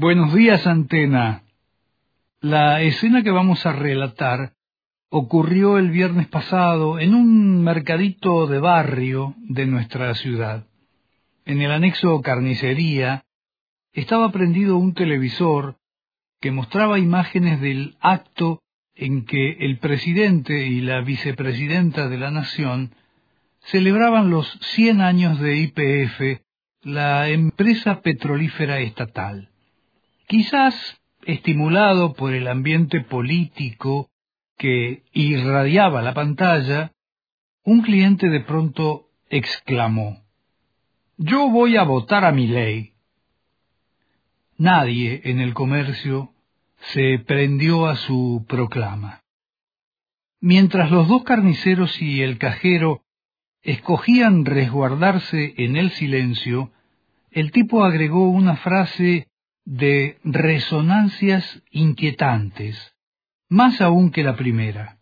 [0.00, 1.42] Buenos días, Antena.
[2.40, 4.52] La escena que vamos a relatar
[5.08, 10.68] ocurrió el viernes pasado en un mercadito de barrio de nuestra ciudad.
[11.46, 13.24] En el anexo carnicería
[13.92, 15.78] estaba prendido un televisor
[16.40, 18.62] que mostraba imágenes del acto
[18.94, 22.94] en que el presidente y la vicepresidenta de la Nación
[23.62, 26.40] celebraban los 100 años de IPF,
[26.82, 29.50] la empresa petrolífera estatal.
[30.28, 30.74] Quizás
[31.24, 34.10] estimulado por el ambiente político
[34.58, 36.92] que irradiaba la pantalla,
[37.64, 40.22] un cliente de pronto exclamó
[41.16, 42.92] Yo voy a votar a mi ley.
[44.58, 46.34] Nadie en el comercio
[46.92, 49.22] se prendió a su proclama.
[50.42, 53.00] Mientras los dos carniceros y el cajero
[53.62, 56.70] escogían resguardarse en el silencio,
[57.30, 59.27] el tipo agregó una frase
[59.68, 62.94] de resonancias inquietantes,
[63.50, 64.96] más aún que la primera.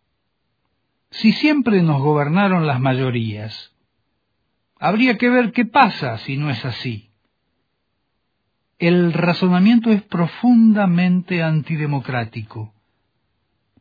[1.13, 3.73] Si siempre nos gobernaron las mayorías,
[4.81, 7.13] habría que ver qué pasa si no es así.
[8.81, 12.75] El razonamiento es profundamente antidemocrático,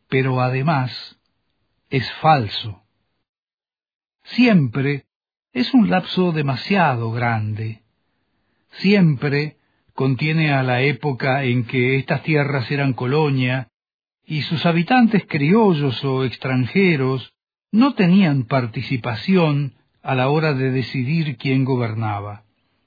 [0.08, 1.20] pero además
[1.90, 2.84] es falso.
[4.22, 5.08] Siempre
[5.52, 7.82] es un lapso demasiado grande.
[8.70, 9.58] Siempre
[9.96, 13.70] contiene a la época en que estas tierras eran colonia
[14.26, 17.34] y sus habitantes criollos o extranjeros
[17.72, 22.44] no tenían participación a la hora de decidir quién gobernaba.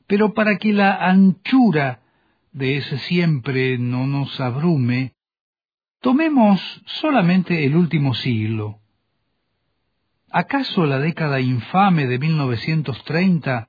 [0.06, 2.00] Pero para que la anchura
[2.52, 5.14] de ese siempre no nos abrume,
[6.00, 8.80] tomemos solamente el último siglo.
[10.30, 13.67] ¿Acaso la década infame de 1930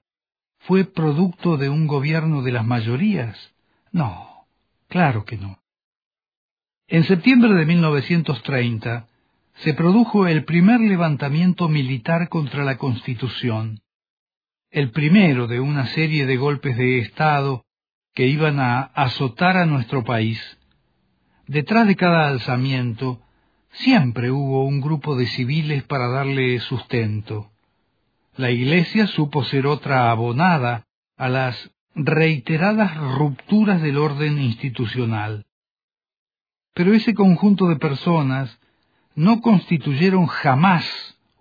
[0.59, 3.37] fue producto de un gobierno de las mayorías?
[3.91, 4.45] No,
[4.87, 5.59] claro que no.
[6.87, 9.07] En septiembre de 1930
[9.55, 13.81] se produjo el primer levantamiento militar contra la Constitución,
[14.71, 17.65] el primero de una serie de golpes de Estado
[18.13, 20.39] que iban a azotar a nuestro país.
[21.47, 23.21] Detrás de cada alzamiento
[23.71, 27.51] siempre hubo un grupo de civiles para darle sustento.
[28.39, 30.85] La Iglesia supo ser otra abonada
[31.17, 35.45] a las reiteradas rupturas del orden institucional
[36.79, 38.57] pero ese conjunto de personas
[39.13, 40.85] no constituyeron jamás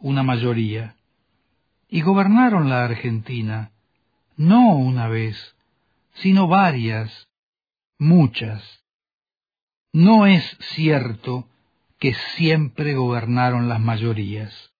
[0.01, 0.97] una mayoría
[1.89, 3.71] y gobernaron la Argentina,
[4.37, 5.55] no una vez,
[6.15, 7.29] sino varias,
[8.01, 8.83] muchas.
[9.93, 10.45] No es
[10.75, 11.49] cierto
[12.01, 14.73] que siempre gobernaron las mayorías.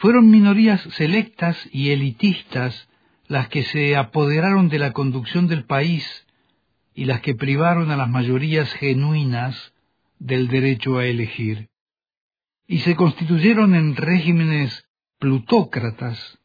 [0.00, 2.88] Fueron minorías selectas y elitistas
[3.28, 6.26] las que se apoderaron de la conducción del país
[6.94, 9.74] y las que privaron a las mayorías genuinas
[10.18, 11.68] del derecho a elegir,
[12.66, 14.86] y se constituyeron en regímenes
[15.18, 16.38] plutócratas,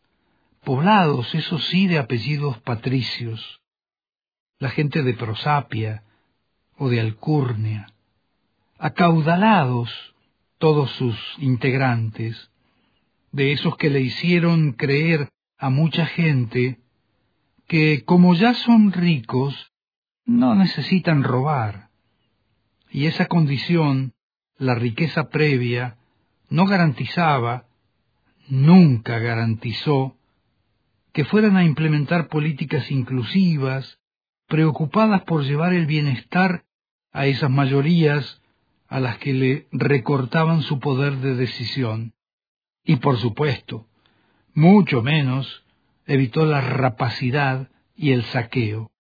[0.66, 3.62] poblados, eso sí, de apellidos patricios,
[4.60, 6.04] la gente de Prosapia
[6.78, 7.88] o de Alcurnia,
[8.78, 10.14] acaudalados
[10.58, 12.52] todos sus integrantes,
[13.36, 16.80] de esos que le hicieron creer a mucha gente
[17.68, 19.74] que como ya son ricos,
[20.26, 21.90] no necesitan robar.
[22.90, 24.14] Y esa condición,
[24.58, 25.98] la riqueza previa,
[26.50, 27.66] no garantizaba,
[28.48, 30.16] nunca garantizó,
[31.12, 34.00] que fueran a implementar políticas inclusivas,
[34.48, 36.64] preocupadas por llevar el bienestar
[37.12, 38.42] a esas mayorías
[38.88, 42.14] a las que le recortaban su poder de decisión.
[42.86, 43.88] Y por supuesto,
[44.54, 45.64] mucho menos
[46.06, 48.92] evitó la rapacidad y el saqueo.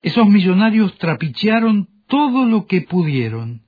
[0.00, 3.62] Esos millonarios trapichearon todo lo que pudieron.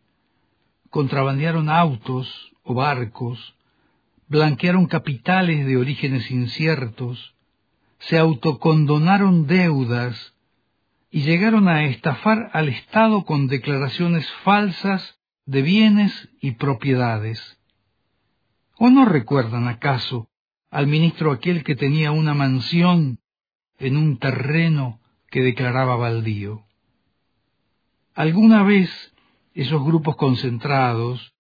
[0.88, 3.54] Contrabandearon autos o barcos,
[4.28, 7.34] blanquearon capitales de orígenes inciertos,
[7.98, 10.34] se autocondonaron deudas
[11.10, 17.59] y llegaron a estafar al Estado con declaraciones falsas de bienes y propiedades.
[18.82, 20.30] ¿O no recuerdan acaso
[20.71, 23.18] al ministro aquel que tenía una mansión
[23.78, 26.65] en un terreno que declaraba baldío.
[28.15, 28.91] Alguna vez
[29.53, 31.34] esos grupos concentrados,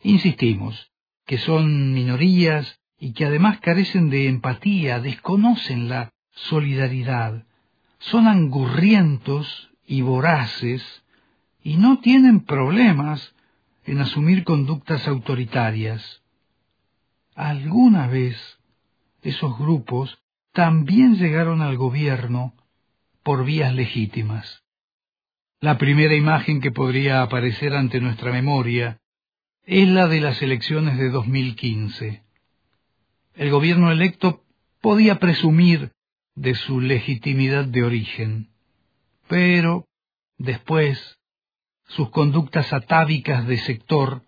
[0.00, 0.92] insistimos,
[1.24, 7.46] que son minorías y que además carecen de empatía, desconocen la solidaridad,
[7.98, 11.02] son angurrientos y voraces
[11.64, 13.34] y no tienen problemas
[13.86, 16.22] en asumir conductas autoritarias.
[17.36, 18.34] Alguna vez
[19.20, 20.18] esos grupos
[20.52, 22.54] también llegaron al gobierno
[23.22, 24.64] por vías legítimas.
[25.60, 29.00] La primera imagen que podría aparecer ante nuestra memoria
[29.64, 32.22] es la de las elecciones de 2015.
[33.34, 34.42] El gobierno electo
[34.80, 35.92] podía presumir
[36.36, 38.48] de su legitimidad de origen,
[39.28, 39.84] pero
[40.38, 41.18] después
[41.84, 44.22] sus conductas atávicas de sector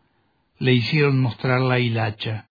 [0.58, 2.47] le hicieron mostrar la hilacha.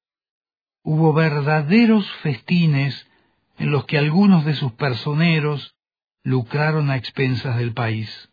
[0.90, 3.10] Hubo verdaderos festines
[3.58, 5.76] en los que algunos de sus personeros
[6.24, 8.30] lucraron a expensas del país.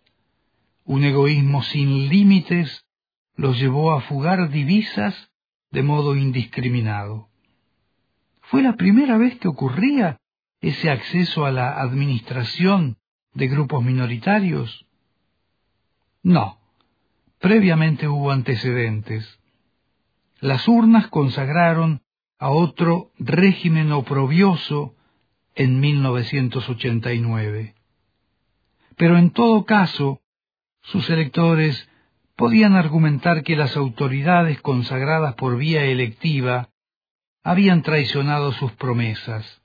[0.84, 2.86] Un egoísmo sin límites
[3.34, 5.32] los llevó a fugar divisas
[5.72, 7.28] de modo indiscriminado.
[8.42, 10.20] Fue la primera vez que ocurría
[10.60, 12.98] ese acceso a la administración
[13.32, 14.86] de grupos minoritarios.
[16.22, 16.60] No,
[17.40, 19.40] previamente hubo antecedentes.
[20.38, 22.04] Las urnas consagraron
[22.38, 24.94] a otro régimen oprobioso
[25.54, 27.74] en 1989.
[28.96, 30.20] Pero en todo caso,
[30.82, 31.88] sus electores
[32.36, 36.70] podían argumentar que las autoridades consagradas por vía electiva
[37.42, 39.62] habían traicionado sus promesas,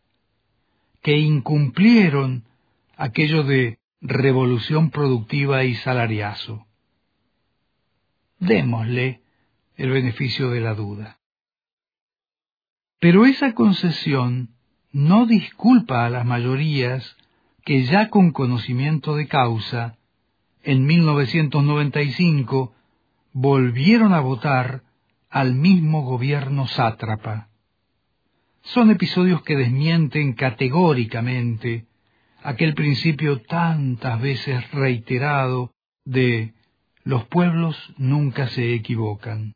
[1.01, 2.45] que incumplieron
[2.97, 6.65] aquello de revolución productiva y salariazo.
[8.39, 9.21] Démosle
[9.75, 11.18] el beneficio de la duda.
[12.99, 14.49] Pero esa concesión
[14.91, 17.15] no disculpa a las mayorías
[17.63, 19.97] que ya con conocimiento de causa,
[20.63, 22.73] en 1995
[23.31, 24.83] volvieron a votar
[25.29, 27.49] al mismo gobierno sátrapa.
[28.61, 31.85] Son episodios que desmienten categóricamente
[32.43, 35.71] aquel principio tantas veces reiterado
[36.03, 36.53] de
[37.03, 39.53] los pueblos nunca se equivocan.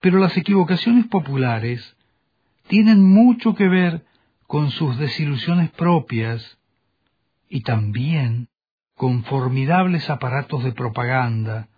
[0.00, 1.95] Pero las equivocaciones populares
[2.68, 4.04] tienen mucho que ver
[4.46, 6.58] con sus desilusiones propias
[7.48, 8.48] y también
[8.94, 11.68] con formidables aparatos de propaganda,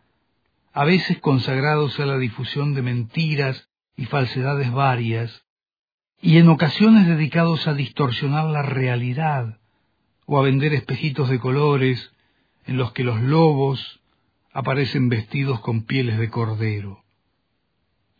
[0.73, 5.44] a veces consagrados a la difusión de mentiras y falsedades varias,
[6.20, 9.58] y en ocasiones dedicados a distorsionar la realidad
[10.26, 12.12] o a vender espejitos de colores
[12.67, 14.00] en los que los lobos
[14.52, 17.02] aparecen vestidos con pieles de cordero.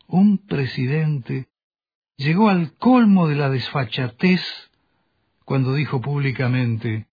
[0.07, 1.48] Un presidente
[2.19, 4.41] llegó al colmo de la desfachatez
[5.45, 7.07] cuando dijo públicamente,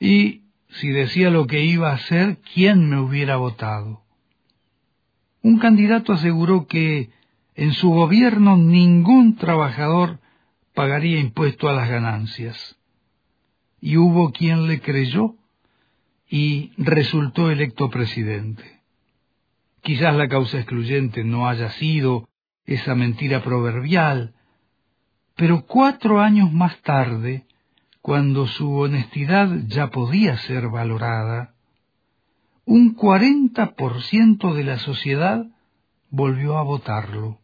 [0.00, 4.02] y si decía lo que iba a hacer, ¿quién me hubiera votado?
[5.42, 7.10] Un candidato aseguró que
[7.54, 10.18] en su gobierno ningún trabajador
[10.74, 12.78] pagaría impuesto a las ganancias.
[13.80, 15.34] Y hubo quien le creyó
[16.28, 18.80] y resultó electo presidente.
[19.82, 22.28] Quizás la causa excluyente no haya sido
[22.66, 24.34] esa mentira proverbial,
[25.36, 27.46] pero cuatro años más tarde,
[28.00, 31.54] cuando su honestidad ya podía ser valorada,
[32.64, 35.46] un cuarenta por ciento de la sociedad
[36.10, 37.40] volvió a votarlo.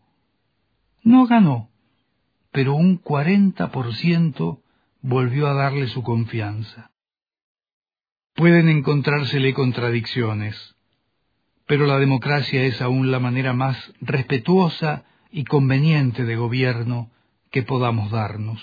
[1.02, 1.70] No ganó,
[2.52, 4.62] pero un cuarenta por ciento
[5.00, 6.90] volvió a darle su confianza.
[8.34, 10.76] Pueden encontrársele contradicciones,
[11.66, 17.10] pero la democracia es aún la manera más respetuosa y conveniente de gobierno
[17.50, 18.60] que podamos darnos.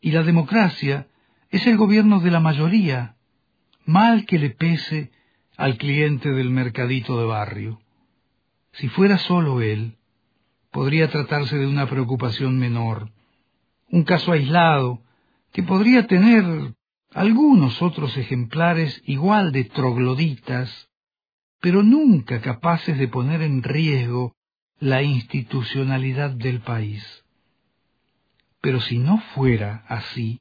[0.00, 1.08] Y la democracia
[1.50, 3.16] es el gobierno de la mayoría,
[3.84, 5.10] mal que le pese
[5.56, 7.80] al cliente del mercadito de barrio.
[8.72, 9.98] Si fuera solo él,
[10.70, 13.10] podría tratarse de una preocupación menor,
[13.90, 15.02] un caso aislado
[15.52, 16.74] que podría tener
[17.12, 20.88] algunos otros ejemplares igual de trogloditas,
[21.60, 24.36] pero nunca capaces de poner en riesgo
[24.80, 27.04] la institucionalidad del país.
[28.62, 30.40] Pero si no fuera así,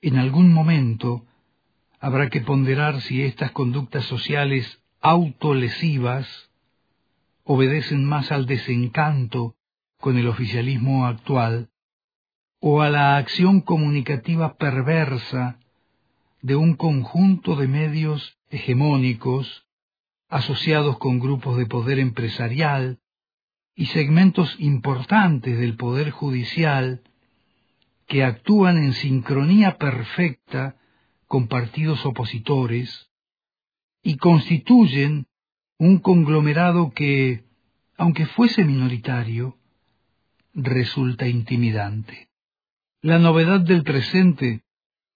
[0.00, 1.26] en algún momento
[1.98, 6.50] habrá que ponderar si estas conductas sociales autolesivas
[7.42, 9.56] obedecen más al desencanto
[9.98, 11.70] con el oficialismo actual
[12.60, 15.58] o a la acción comunicativa perversa
[16.42, 19.66] de un conjunto de medios hegemónicos
[20.28, 23.00] asociados con grupos de poder empresarial
[23.76, 27.02] y segmentos importantes del poder judicial
[28.06, 30.76] que actúan en sincronía perfecta
[31.26, 33.10] con partidos opositores
[34.02, 35.26] y constituyen
[35.78, 37.44] un conglomerado que,
[37.98, 39.58] aunque fuese minoritario,
[40.54, 42.28] resulta intimidante.
[43.02, 44.62] La novedad del presente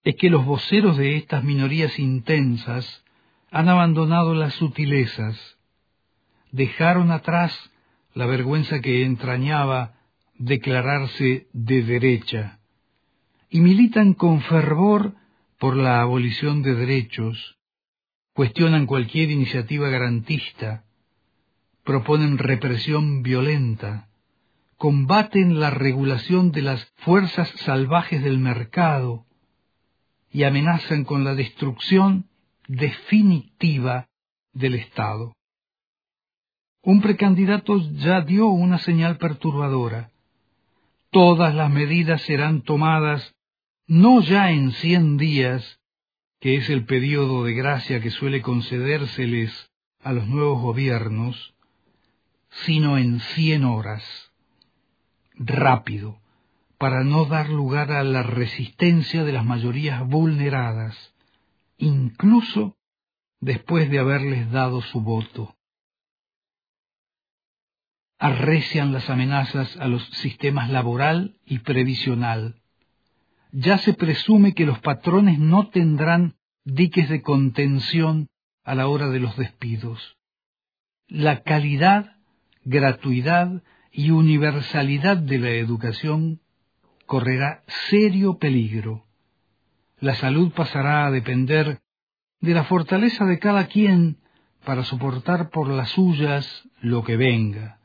[0.03, 3.03] es que los voceros de estas minorías intensas
[3.49, 5.57] han abandonado las sutilezas,
[6.51, 7.70] dejaron atrás
[8.13, 9.95] la vergüenza que entrañaba
[10.37, 12.59] declararse de derecha,
[13.49, 15.15] y militan con fervor
[15.59, 17.57] por la abolición de derechos,
[18.33, 20.85] cuestionan cualquier iniciativa garantista,
[21.83, 24.09] proponen represión violenta,
[24.77, 29.25] combaten la regulación de las fuerzas salvajes del mercado
[30.31, 32.29] y amenazan con la destrucción
[32.67, 34.07] definitiva
[34.53, 35.33] del Estado.
[36.83, 40.11] Un precandidato ya dio una señal perturbadora.
[41.11, 43.35] Todas las medidas serán tomadas
[43.87, 45.79] no ya en cien días,
[46.39, 49.69] que es el periodo de gracia que suele concedérseles
[50.01, 51.53] a los nuevos gobiernos,
[52.49, 54.31] sino en cien horas.
[55.35, 56.19] Rápido,
[56.77, 61.13] para no dar lugar a la resistencia de las mayorías vulneradas,
[61.77, 62.75] incluso
[63.39, 65.55] después de haberles dado su voto.
[68.23, 72.61] Arrecian las amenazas a los sistemas laboral y previsional.
[73.51, 78.29] Ya se presume que los patrones no tendrán diques de contención
[78.63, 80.19] a la hora de los despidos.
[81.07, 82.17] La calidad,
[82.63, 86.41] gratuidad y universalidad de la educación
[87.07, 89.03] correrá serio peligro.
[89.99, 91.79] La salud pasará a depender
[92.39, 94.17] de la fortaleza de cada quien
[94.63, 97.80] para soportar por las suyas lo que venga.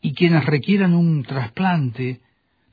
[0.00, 2.20] Y quienes requieran un trasplante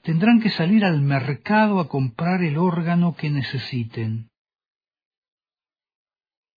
[0.02, 4.30] tendrán que salir al mercado a comprar el órgano que necesiten.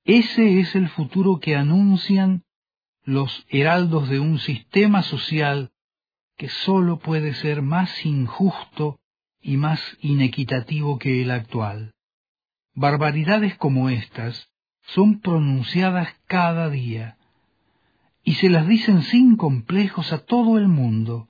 [0.04, 2.44] Ese es el futuro que anuncian
[3.04, 5.72] los heraldos de un sistema social
[6.36, 8.98] que sólo puede ser más injusto
[9.42, 11.92] y más inequitativo que el actual.
[12.74, 14.48] Barbaridades como estas
[14.82, 17.18] son pronunciadas cada día
[18.22, 21.28] y se las dicen sin complejos a todo el mundo,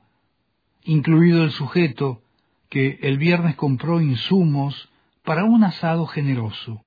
[0.85, 2.23] incluido el sujeto
[2.69, 4.89] que el viernes compró insumos
[5.25, 6.85] para un asado generoso.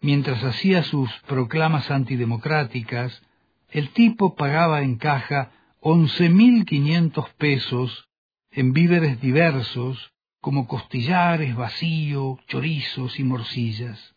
[0.00, 3.22] Mientras hacía sus proclamas antidemocráticas,
[3.70, 8.08] el tipo pagaba en caja once mil quinientos pesos
[8.50, 14.14] en víveres diversos como costillares, vacío, chorizos y morcillas.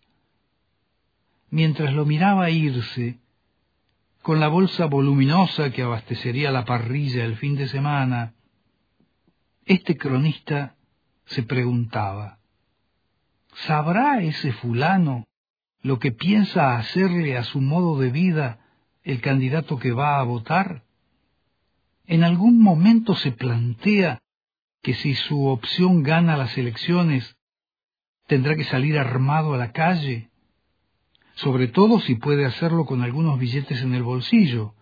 [1.49, 3.19] Mientras lo miraba irse,
[4.21, 8.33] con la bolsa voluminosa que abastecería la parrilla el fin de semana,
[9.65, 10.75] este cronista
[11.25, 12.39] se preguntaba,
[13.53, 15.25] ¿sabrá ese fulano
[15.81, 18.59] lo que piensa hacerle a su modo de vida
[19.03, 20.83] el candidato que va a votar?
[22.05, 24.21] ¿En algún momento se plantea
[24.81, 27.38] que si su opción gana las elecciones,
[28.27, 30.28] tendrá que salir armado a la calle,
[31.41, 34.74] sobre todo si puede hacerlo con algunos billetes en el bolsillo,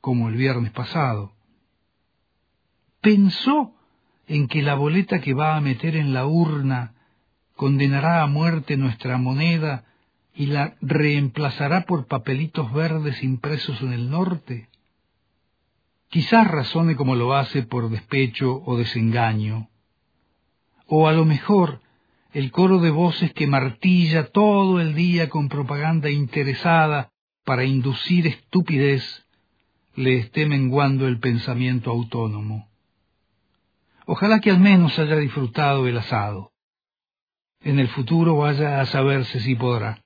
[0.00, 1.32] como el viernes pasado.
[3.02, 3.74] Pensó
[4.26, 6.94] en que la boleta que va a meter en la urna
[7.54, 9.84] condenará a muerte nuestra moneda
[10.34, 14.68] y la reemplazará por papelitos verdes impresos en el norte.
[16.08, 19.68] Quizás razone como lo hace por despecho o desengaño.
[20.86, 21.80] O a lo mejor
[22.36, 27.10] el coro de voces que martilla todo el día con propaganda interesada
[27.46, 29.26] para inducir estupidez
[29.94, 32.68] le esté menguando el pensamiento autónomo.
[34.04, 36.52] Ojalá que al menos haya disfrutado el asado.
[37.62, 40.02] En el futuro vaya a saberse si podrá.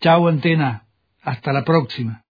[0.00, 0.88] Chao antena,
[1.22, 2.25] hasta la próxima.